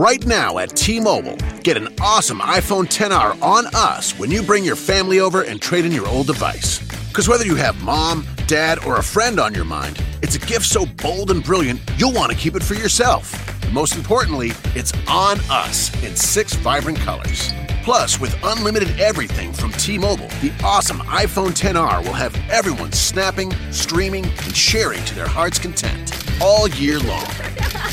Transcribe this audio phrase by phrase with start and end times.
[0.00, 4.64] Right now at T Mobile, get an awesome iPhone 10R on us when you bring
[4.64, 6.78] your family over and trade in your old device.
[7.08, 10.64] Because whether you have mom, dad, or a friend on your mind, it's a gift
[10.64, 13.30] so bold and brilliant you'll want to keep it for yourself.
[13.62, 17.52] And most importantly, it's on us in six vibrant colors.
[17.82, 23.52] Plus, with unlimited everything from T Mobile, the awesome iPhone 10R will have everyone snapping,
[23.70, 26.10] streaming, and sharing to their heart's content
[26.40, 27.26] all year long.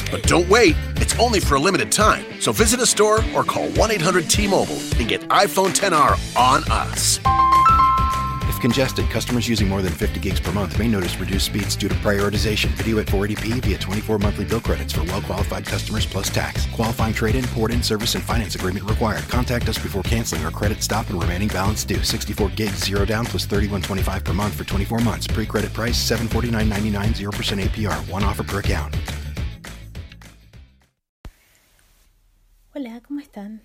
[0.10, 0.76] But don't wait,
[1.20, 2.26] only for a limited time.
[2.40, 6.64] So visit a store or call 1 800 T Mobile and get iPhone 10R on
[6.71, 7.20] us.
[8.58, 11.88] If congested, customers using more than 50 gigs per month may notice reduced speeds due
[11.88, 12.70] to prioritization.
[12.70, 16.66] Video at 480p via 24 monthly bill credits for well qualified customers plus tax.
[16.74, 19.22] Qualifying trade in, port in, service, and finance agreement required.
[19.30, 22.02] Contact us before canceling or credit stop and remaining balance due.
[22.02, 25.28] 64 gigs, zero down plus 31.25 per month for 24 months.
[25.28, 28.10] Pre credit price 749.99, 0% APR.
[28.10, 28.96] One offer per account.
[32.80, 33.64] Hola, ¿cómo están?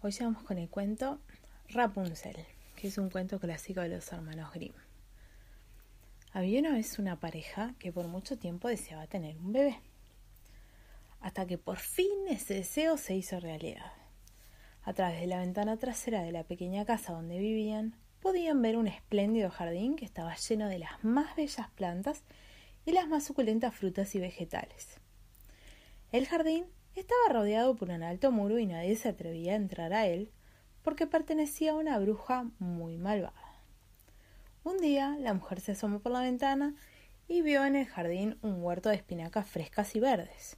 [0.00, 1.18] Hoy vamos con el cuento
[1.70, 2.36] Rapunzel.
[2.76, 4.74] que es un cuento clásico de los hermanos Grimm.
[6.32, 9.80] Había una vez una pareja que por mucho tiempo deseaba tener un bebé,
[11.20, 13.90] hasta que por fin ese deseo se hizo realidad.
[14.84, 18.86] A través de la ventana trasera de la pequeña casa donde vivían, podían ver un
[18.86, 22.22] espléndido jardín que estaba lleno de las más bellas plantas
[22.86, 25.00] y las más suculentas frutas y vegetales.
[26.12, 26.66] El jardín
[27.00, 30.30] estaba rodeado por un alto muro y nadie se atrevía a entrar a él
[30.82, 33.34] porque pertenecía a una bruja muy malvada.
[34.64, 36.74] Un día la mujer se asomó por la ventana
[37.28, 40.56] y vio en el jardín un huerto de espinacas frescas y verdes.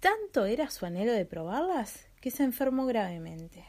[0.00, 3.64] Tanto era su anhelo de probarlas que se enfermó gravemente.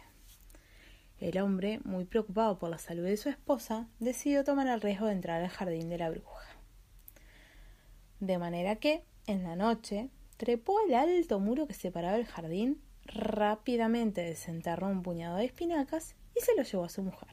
[1.19, 5.13] El hombre, muy preocupado por la salud de su esposa, decidió tomar el riesgo de
[5.13, 6.45] entrar al jardín de la bruja.
[8.19, 14.21] De manera que, en la noche, trepó el alto muro que separaba el jardín rápidamente
[14.21, 17.27] desenterró un puñado de espinacas y se lo llevó a su mujer.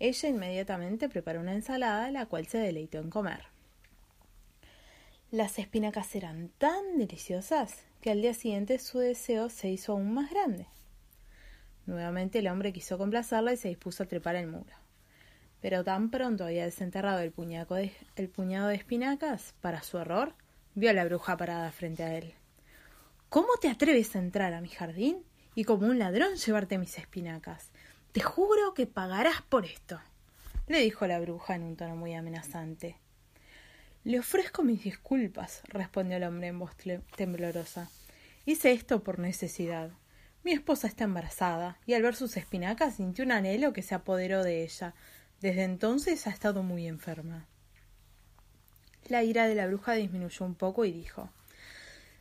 [0.00, 3.44] Ella inmediatamente preparó una ensalada, la cual se deleitó en comer.
[5.30, 10.30] Las espinacas eran tan deliciosas que al día siguiente su deseo se hizo aún más
[10.30, 10.66] grande.
[11.86, 14.74] Nuevamente el hombre quiso complacerla y se dispuso a trepar el muro.
[15.60, 20.34] Pero tan pronto había desenterrado el, de, el puñado de espinacas, para su error,
[20.74, 22.34] vio a la bruja parada frente a él.
[23.28, 25.24] ¿Cómo te atreves a entrar a mi jardín
[25.54, 27.70] y como un ladrón llevarte mis espinacas?
[28.12, 30.00] Te juro que pagarás por esto,
[30.66, 32.96] le dijo la bruja en un tono muy amenazante.
[34.02, 36.72] Le ofrezco mis disculpas, respondió el hombre en voz
[37.16, 37.90] temblorosa.
[38.46, 39.90] Hice esto por necesidad.
[40.42, 44.42] Mi esposa está embarazada, y al ver sus espinacas sintió un anhelo que se apoderó
[44.42, 44.94] de ella.
[45.40, 47.46] Desde entonces ha estado muy enferma.
[49.06, 51.30] La ira de la bruja disminuyó un poco y dijo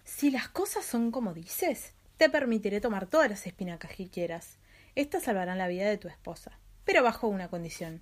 [0.03, 4.57] si las cosas son como dices, te permitiré tomar todas las espinacas que quieras.
[4.95, 8.01] Estas salvarán la vida de tu esposa, pero bajo una condición.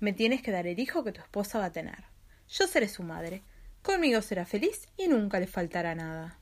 [0.00, 2.04] Me tienes que dar el hijo que tu esposa va a tener.
[2.48, 3.42] Yo seré su madre.
[3.82, 6.38] Conmigo será feliz y nunca le faltará nada.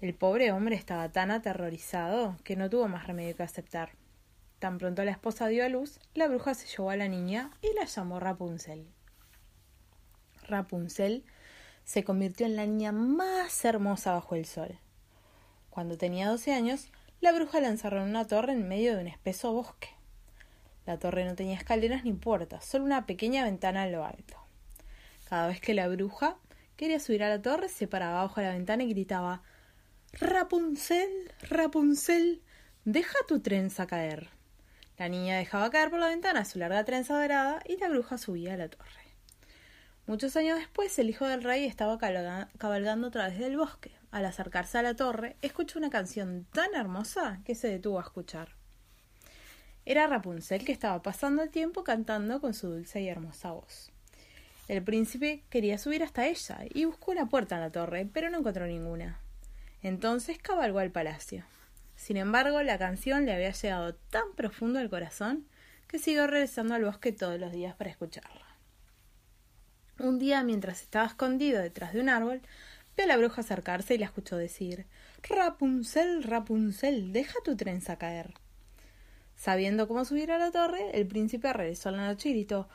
[0.00, 3.92] El pobre hombre estaba tan aterrorizado que no tuvo más remedio que aceptar.
[4.58, 7.72] Tan pronto la esposa dio a luz, la bruja se llevó a la niña y
[7.74, 8.88] la llamó Rapunzel.
[10.48, 11.24] Rapunzel
[11.84, 14.78] se convirtió en la niña más hermosa bajo el sol.
[15.70, 19.08] Cuando tenía doce años, la bruja la encerró en una torre en medio de un
[19.08, 19.88] espeso bosque.
[20.86, 24.36] La torre no tenía escaleras ni puertas, solo una pequeña ventana en lo alto.
[25.28, 26.36] Cada vez que la bruja
[26.76, 29.42] quería subir a la torre, se paraba bajo la ventana y gritaba
[30.12, 32.42] Rapunzel, Rapunzel,
[32.84, 34.30] deja tu trenza caer.
[34.96, 38.54] La niña dejaba caer por la ventana su larga trenza dorada y la bruja subía
[38.54, 39.07] a la torre.
[40.08, 43.92] Muchos años después, el hijo del rey estaba cabalgando a través del bosque.
[44.10, 48.56] Al acercarse a la torre, escuchó una canción tan hermosa que se detuvo a escuchar.
[49.84, 53.92] Era Rapunzel que estaba pasando el tiempo cantando con su dulce y hermosa voz.
[54.66, 58.38] El príncipe quería subir hasta ella y buscó una puerta en la torre, pero no
[58.38, 59.20] encontró ninguna.
[59.82, 61.44] Entonces cabalgó al palacio.
[61.96, 65.46] Sin embargo, la canción le había llegado tan profundo al corazón
[65.86, 68.47] que siguió regresando al bosque todos los días para escucharla.
[69.98, 72.40] Un día, mientras estaba escondido detrás de un árbol,
[72.96, 74.86] vio a la bruja acercarse y la escuchó decir
[75.28, 78.34] Rapunzel, Rapunzel, deja tu trenza caer.
[79.34, 82.68] Sabiendo cómo subir a la torre, el príncipe regresó a la noche y gritó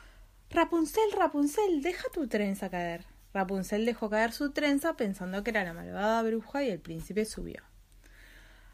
[0.50, 3.06] Rapunzel, Rapunzel, deja tu trenza caer.
[3.32, 7.62] Rapunzel dejó caer su trenza pensando que era la malvada bruja y el príncipe subió.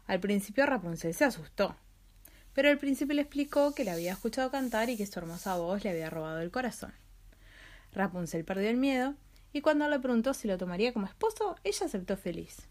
[0.07, 1.77] Al principio Rapunzel se asustó,
[2.53, 5.85] pero el príncipe le explicó que le había escuchado cantar y que su hermosa voz
[5.85, 7.00] le había robado el corazón.
[7.93, 9.15] Rapunzel perdió el miedo
[9.53, 12.67] y cuando le preguntó si lo tomaría como esposo, ella aceptó feliz.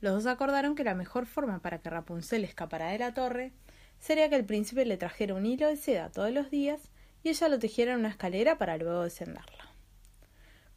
[0.00, 3.52] los dos acordaron que la mejor forma para que Rapunzel escapara de la torre
[3.98, 6.80] sería que el príncipe le trajera un hilo de seda todos los días
[7.22, 9.68] y ella lo tejiera en una escalera para luego descenderla.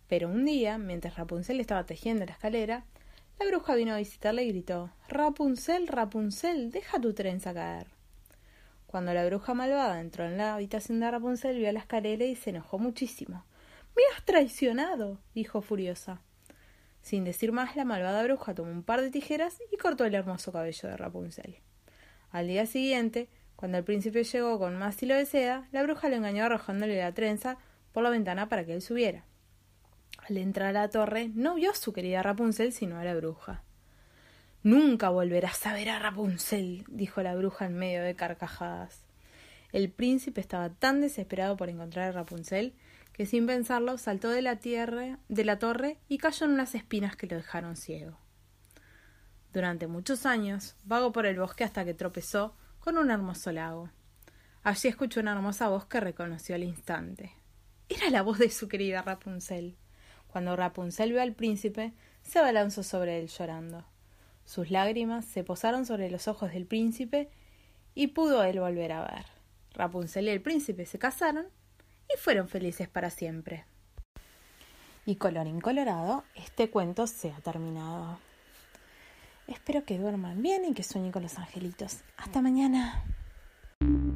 [0.07, 2.83] Pero un día, mientras Rapunzel estaba tejiendo la escalera,
[3.39, 7.87] la bruja vino a visitarla y gritó Rapunzel, Rapunzel, deja tu trenza caer.
[8.87, 12.49] Cuando la bruja malvada entró en la habitación de Rapunzel, vio la escalera y se
[12.49, 13.45] enojó muchísimo.
[13.95, 16.21] Me has traicionado, dijo furiosa.
[17.01, 20.51] Sin decir más, la malvada bruja tomó un par de tijeras y cortó el hermoso
[20.51, 21.57] cabello de Rapunzel.
[22.31, 26.15] Al día siguiente, cuando el príncipe llegó con más hilo de seda, la bruja le
[26.15, 27.57] engañó arrojándole la trenza
[27.91, 29.25] por la ventana para que él subiera.
[30.29, 33.63] Al entrar a la torre, no vio a su querida Rapunzel, sino a la bruja.
[34.63, 39.01] Nunca volverás a ver a Rapunzel, dijo la bruja en medio de carcajadas.
[39.71, 42.73] El príncipe estaba tan desesperado por encontrar a Rapunzel
[43.21, 47.15] que sin pensarlo saltó de la tierra de la torre y cayó en unas espinas
[47.15, 48.17] que lo dejaron ciego.
[49.53, 53.91] Durante muchos años vagó por el bosque hasta que tropezó con un hermoso lago.
[54.63, 57.31] Allí escuchó una hermosa voz que reconoció al instante.
[57.89, 59.77] Era la voz de su querida Rapunzel.
[60.25, 61.93] Cuando Rapunzel vio al príncipe,
[62.23, 63.85] se abalanzó sobre él llorando.
[64.45, 67.29] Sus lágrimas se posaron sobre los ojos del príncipe
[67.93, 69.25] y pudo él volver a ver.
[69.75, 71.45] Rapunzel y el príncipe se casaron
[72.13, 73.65] y fueron felices para siempre.
[75.05, 78.19] Y colorín colorado, este cuento se ha terminado.
[79.47, 82.01] Espero que duerman bien y que sueñen con los angelitos.
[82.17, 83.03] Hasta mañana.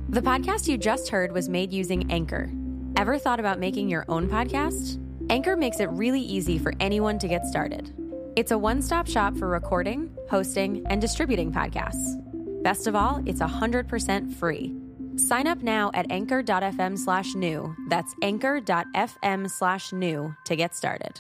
[0.10, 2.50] The podcast you just heard was made using Anchor.
[2.96, 5.00] Ever thought about making your own podcast?
[5.30, 7.92] Anchor makes it really easy for anyone to get started.
[8.36, 12.22] It's a one stop shop for recording, hosting, and distributing podcasts.
[12.64, 14.76] Best of all, it's 100% free.
[15.18, 17.76] Sign up now at anchor.fm slash new.
[17.90, 21.20] That's anchor.fm slash new to get started.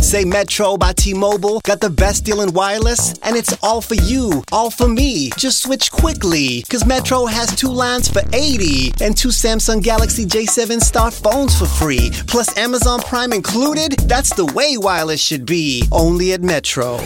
[0.00, 3.94] Say Metro by T Mobile got the best deal in wireless, and it's all for
[3.94, 5.30] you, all for me.
[5.38, 10.80] Just switch quickly, because Metro has two lines for 80 and two Samsung Galaxy J7
[10.82, 13.92] Star phones for free, plus Amazon Prime included.
[14.00, 16.98] That's the way wireless should be, only at Metro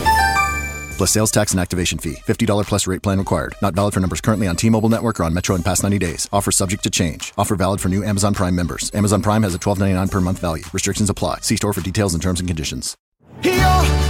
[0.99, 2.17] plus sales tax and activation fee.
[2.27, 3.55] $50 plus rate plan required.
[3.61, 6.27] Not valid for numbers currently on T-Mobile network or on Metro in past 90 days.
[6.31, 7.33] Offer subject to change.
[7.37, 8.91] Offer valid for new Amazon Prime members.
[8.93, 10.63] Amazon Prime has a $12.99 per month value.
[10.73, 11.39] Restrictions apply.
[11.39, 12.97] See store for details and terms and conditions.
[13.41, 13.51] Yo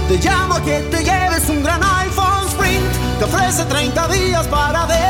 [0.08, 3.18] te llamo que te lleves un gran iPhone Sprint.
[3.18, 5.09] Te ofrece 30 días para decidir.